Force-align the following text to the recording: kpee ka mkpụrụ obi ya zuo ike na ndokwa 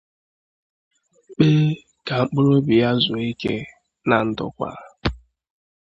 kpee 1.35 1.65
ka 2.07 2.15
mkpụrụ 2.23 2.51
obi 2.59 2.73
ya 2.81 2.89
zuo 3.03 3.19
ike 3.31 3.55
na 4.07 4.15
ndokwa 4.29 4.69